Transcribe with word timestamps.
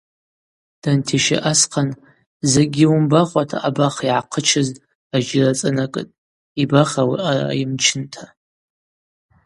Дантищы 0.81 1.37
асхъан 1.51 1.89
закӏгьи 2.51 2.85
уымбахауата 2.91 3.57
абах 3.67 3.95
йгӏахъычыз 4.03 4.69
ажьира 5.15 5.51
цӏанакӏытӏ, 5.59 6.17
йбах 6.61 6.91
ауи 7.01 7.17
аъара 7.29 7.57
йымчынта. 7.59 8.25